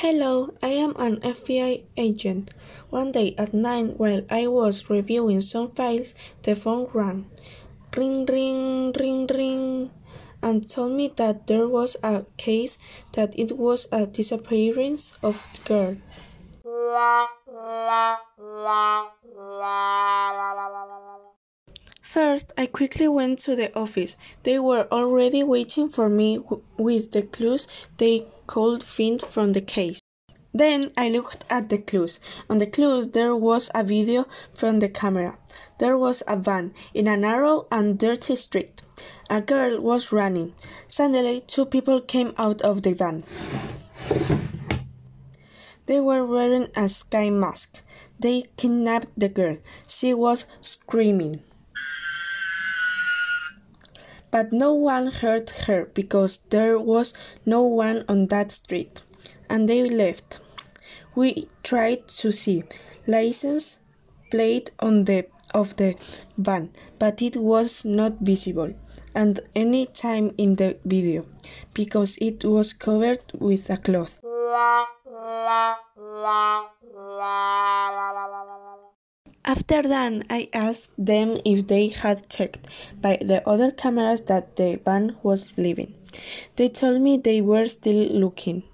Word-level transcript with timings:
Hello, 0.00 0.52
I 0.62 0.76
am 0.76 0.92
an 0.96 1.20
FBI 1.22 1.84
agent. 1.96 2.52
One 2.90 3.12
day 3.12 3.34
at 3.38 3.54
night, 3.54 3.98
while 3.98 4.20
I 4.28 4.46
was 4.46 4.90
reviewing 4.90 5.40
some 5.40 5.70
files, 5.70 6.14
the 6.42 6.54
phone 6.54 6.90
rang. 6.92 7.30
Ring, 7.96 8.26
ring, 8.26 8.92
ring, 8.92 9.26
ring, 9.26 9.90
and 10.42 10.68
told 10.68 10.92
me 10.92 11.08
that 11.16 11.46
there 11.46 11.66
was 11.66 11.96
a 12.02 12.26
case, 12.36 12.76
that 13.12 13.32
it 13.38 13.56
was 13.56 13.88
a 13.90 14.06
disappearance 14.06 15.16
of 15.22 15.42
the 15.54 15.60
girl. 15.64 15.96
First, 22.16 22.54
I 22.56 22.64
quickly 22.64 23.08
went 23.08 23.40
to 23.40 23.54
the 23.54 23.78
office. 23.78 24.16
They 24.42 24.58
were 24.58 24.88
already 24.90 25.42
waiting 25.42 25.90
for 25.90 26.08
me 26.08 26.42
with 26.78 27.10
the 27.12 27.20
clues 27.20 27.68
they 27.98 28.24
could 28.46 28.82
find 28.82 29.20
from 29.20 29.52
the 29.52 29.60
case. 29.60 30.00
Then 30.54 30.92
I 30.96 31.10
looked 31.10 31.44
at 31.50 31.68
the 31.68 31.76
clues. 31.76 32.18
On 32.48 32.56
the 32.56 32.66
clues, 32.66 33.08
there 33.08 33.36
was 33.36 33.68
a 33.74 33.84
video 33.84 34.24
from 34.54 34.78
the 34.78 34.88
camera. 34.88 35.36
There 35.78 35.98
was 35.98 36.22
a 36.26 36.38
van 36.38 36.72
in 36.94 37.06
a 37.06 37.18
narrow 37.18 37.66
and 37.70 37.98
dirty 37.98 38.36
street. 38.36 38.80
A 39.28 39.42
girl 39.42 39.78
was 39.78 40.10
running. 40.10 40.54
Suddenly, 40.88 41.42
two 41.42 41.66
people 41.66 42.00
came 42.00 42.32
out 42.38 42.62
of 42.62 42.80
the 42.80 42.94
van. 42.94 43.24
They 45.84 46.00
were 46.00 46.24
wearing 46.24 46.68
a 46.74 46.88
sky 46.88 47.28
mask. 47.28 47.82
They 48.18 48.46
kidnapped 48.56 49.08
the 49.18 49.28
girl. 49.28 49.58
She 49.86 50.14
was 50.14 50.46
screaming. 50.62 51.42
But 54.36 54.52
no 54.52 54.74
one 54.74 55.06
heard 55.06 55.48
her 55.64 55.86
because 55.94 56.40
there 56.50 56.78
was 56.78 57.14
no 57.46 57.62
one 57.62 58.04
on 58.06 58.26
that 58.26 58.52
street. 58.52 59.02
And 59.48 59.66
they 59.66 59.88
left. 59.88 60.40
We 61.14 61.48
tried 61.62 62.06
to 62.20 62.30
see 62.32 62.64
license 63.06 63.80
plate 64.30 64.72
on 64.78 65.06
the 65.06 65.24
of 65.54 65.74
the 65.76 65.94
van, 66.36 66.68
but 66.98 67.22
it 67.22 67.38
was 67.38 67.86
not 67.86 68.18
visible 68.20 68.74
and 69.14 69.40
any 69.54 69.86
time 69.86 70.34
in 70.36 70.56
the 70.56 70.76
video 70.84 71.24
because 71.72 72.18
it 72.20 72.44
was 72.44 72.74
covered 72.74 73.22
with 73.32 73.70
a 73.70 73.78
cloth. 73.78 74.20
After 79.56 79.88
that, 79.88 80.26
I 80.28 80.50
asked 80.52 80.90
them 80.98 81.40
if 81.46 81.66
they 81.66 81.88
had 81.88 82.28
checked 82.28 82.66
by 83.00 83.16
the 83.22 83.40
other 83.48 83.70
cameras 83.70 84.20
that 84.22 84.54
the 84.56 84.78
van 84.84 85.16
was 85.22 85.48
leaving. 85.56 85.94
They 86.56 86.68
told 86.68 87.00
me 87.00 87.16
they 87.16 87.40
were 87.40 87.64
still 87.64 88.06
looking. 88.22 88.64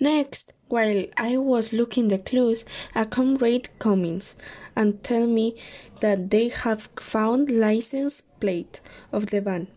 Next, 0.00 0.54
while 0.68 1.04
I 1.18 1.36
was 1.36 1.74
looking 1.74 2.08
the 2.08 2.18
clues, 2.18 2.64
a 2.94 3.04
comrade 3.04 3.68
comes 3.78 4.36
and 4.74 5.04
tell 5.04 5.26
me 5.26 5.54
that 6.00 6.30
they 6.30 6.48
have 6.48 6.88
found 6.96 7.50
license 7.50 8.22
plate 8.40 8.80
of 9.12 9.26
the 9.26 9.42
van 9.42 9.68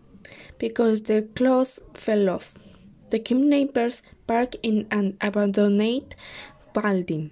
because 0.58 1.04
the 1.04 1.28
cloth 1.36 1.80
fell 1.94 2.30
off. 2.30 2.54
The 3.10 3.20
kidnappers 3.20 4.02
parked 4.26 4.56
in 4.64 4.88
an 4.90 5.18
abandoned 5.20 6.16
building. 6.74 7.32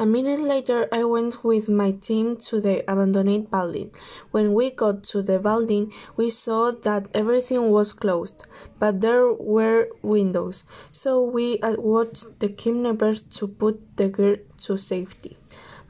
A 0.00 0.06
minute 0.06 0.38
later, 0.38 0.86
I 0.92 1.02
went 1.02 1.42
with 1.42 1.68
my 1.68 1.90
team 1.90 2.36
to 2.46 2.60
the 2.60 2.88
abandoned 2.88 3.50
building. 3.50 3.90
When 4.30 4.54
we 4.54 4.70
got 4.70 5.02
to 5.10 5.22
the 5.22 5.40
building, 5.40 5.92
we 6.16 6.30
saw 6.30 6.70
that 6.70 7.08
everything 7.14 7.72
was 7.72 7.92
closed, 7.92 8.46
but 8.78 9.00
there 9.00 9.32
were 9.32 9.88
windows. 10.00 10.62
So 10.92 11.24
we 11.24 11.58
uh, 11.62 11.74
watched 11.78 12.38
the 12.38 12.48
kidnappers 12.48 13.22
to 13.38 13.48
put 13.48 13.96
the 13.96 14.08
girl 14.08 14.36
to 14.58 14.78
safety. 14.78 15.36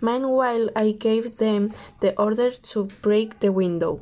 Meanwhile, 0.00 0.70
I 0.74 0.92
gave 0.92 1.36
them 1.36 1.72
the 2.00 2.18
order 2.18 2.52
to 2.52 2.84
break 3.02 3.40
the 3.40 3.52
window. 3.52 4.00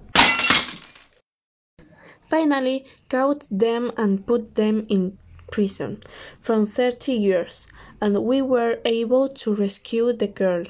Finally, 2.30 2.86
caught 3.08 3.44
them 3.50 3.90
and 3.96 4.24
put 4.24 4.54
them 4.54 4.86
in 4.88 5.18
prison 5.50 6.00
from 6.40 6.64
30 6.64 7.12
years 7.12 7.66
and 8.00 8.24
we 8.24 8.42
were 8.42 8.78
able 8.84 9.28
to 9.28 9.54
rescue 9.54 10.12
the 10.12 10.26
girl. 10.28 10.64